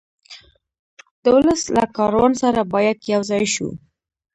[1.23, 3.69] د ولس له کاروان سره باید یو ځای شو.